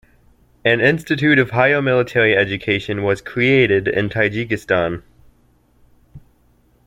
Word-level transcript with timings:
An 0.65 0.79
institute 0.81 1.37
of 1.37 1.51
higher 1.51 1.79
military 1.79 2.35
education 2.35 3.03
was 3.03 3.21
created 3.21 3.87
in 3.87 4.09
Tajikistan. 4.09 5.03